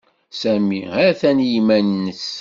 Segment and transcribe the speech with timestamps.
[0.41, 2.25] Sami a-t-an i yiman-nnes.